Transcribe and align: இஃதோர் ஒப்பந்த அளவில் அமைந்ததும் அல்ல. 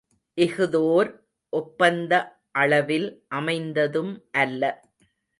இஃதோர் 0.37 1.09
ஒப்பந்த 1.53 2.13
அளவில் 2.51 3.05
அமைந்ததும் 3.29 4.13
அல்ல. 4.31 4.63